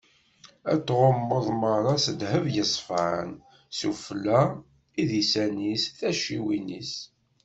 [0.71, 3.29] Ad t-tɣummeḍ meṛṛa s ddheb yeṣfan:
[3.77, 4.41] s ufella,
[5.01, 6.93] idisan-is, tacciwin-is.